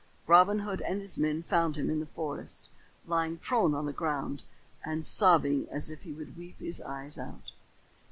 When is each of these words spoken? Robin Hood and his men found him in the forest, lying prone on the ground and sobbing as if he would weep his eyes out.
Robin 0.25 0.61
Hood 0.61 0.81
and 0.81 0.99
his 0.99 1.19
men 1.19 1.43
found 1.43 1.75
him 1.75 1.87
in 1.87 1.99
the 1.99 2.07
forest, 2.07 2.69
lying 3.05 3.37
prone 3.37 3.75
on 3.75 3.85
the 3.85 3.93
ground 3.93 4.41
and 4.83 5.05
sobbing 5.05 5.67
as 5.69 5.91
if 5.91 6.01
he 6.01 6.11
would 6.11 6.35
weep 6.35 6.59
his 6.59 6.81
eyes 6.81 7.19
out. 7.19 7.51